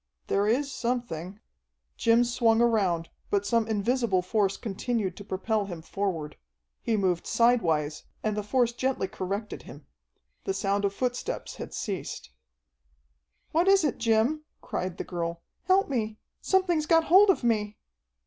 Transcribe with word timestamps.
"There 0.25 0.47
is 0.47 0.71
something" 0.71 1.39
Jim 1.95 2.23
swung 2.23 2.59
around, 2.59 3.09
but 3.29 3.45
some 3.45 3.67
invisible 3.67 4.23
force 4.23 4.57
continued 4.57 5.15
to 5.17 5.23
propel 5.23 5.65
him 5.67 5.83
forward. 5.83 6.37
He 6.81 6.97
moved 6.97 7.27
sidewise, 7.27 8.01
and 8.23 8.35
the 8.35 8.41
force 8.41 8.73
gently 8.73 9.07
corrected 9.07 9.61
him. 9.61 9.85
The 10.43 10.55
sound 10.55 10.85
of 10.85 10.93
footsteps 10.95 11.57
had 11.57 11.71
ceased. 11.71 12.31
"What 13.51 13.67
is 13.67 13.83
it, 13.83 13.99
Jim?" 13.99 14.43
cried 14.59 14.97
the 14.97 15.03
girl. 15.03 15.43
"Help 15.65 15.87
me! 15.87 16.17
Something's 16.41 16.87
got 16.87 17.03
hold 17.03 17.29
of 17.29 17.43
me!" 17.43 17.77